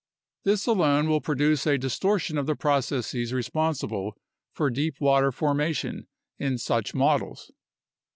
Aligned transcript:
This 0.45 0.65
alone 0.65 1.07
will 1.09 1.21
produce 1.21 1.67
a 1.67 1.77
distortion 1.77 2.35
of 2.39 2.47
the 2.47 2.55
processes 2.55 3.31
responsible 3.33 4.17
for 4.51 4.71
deep 4.71 4.99
water 4.99 5.31
formation 5.31 6.07
in 6.39 6.57
such 6.57 6.95
models. 6.95 7.51